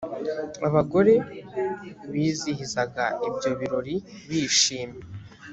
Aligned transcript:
abagore 0.67 1.13
bizihizaga 2.11 3.05
ibyo 3.27 3.51
birori 3.59 3.95
bishimye 4.29 5.01